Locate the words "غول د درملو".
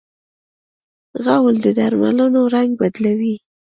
1.23-2.41